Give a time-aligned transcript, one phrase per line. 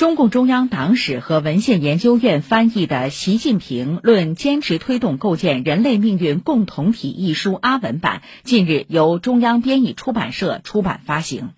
[0.00, 11.50] 中共中央党史和文献研究院翻译的习近平论坚持推动构建人类命运共同体一书阿文版近日由中央编译出版社出版发行。